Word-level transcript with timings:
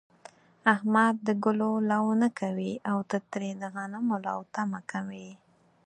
احمد 0.73 1.15
د 1.27 1.29
گلو 1.45 1.71
لو 1.91 2.03
نه 2.21 2.29
کوي، 2.39 2.71
او 2.91 2.97
ته 3.09 3.17
ترې 3.31 3.51
د 3.61 3.63
غنمو 3.73 4.15
لو 4.25 4.37
تمه 4.53 4.81
کوې. 4.91 5.29